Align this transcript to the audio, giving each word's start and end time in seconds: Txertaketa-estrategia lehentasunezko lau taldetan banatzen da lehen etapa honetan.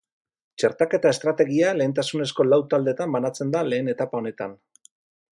Txertaketa-estrategia 0.61 1.73
lehentasunezko 1.81 2.45
lau 2.47 2.59
taldetan 2.71 3.13
banatzen 3.19 3.53
da 3.57 3.61
lehen 3.69 3.93
etapa 3.93 4.21
honetan. 4.23 4.57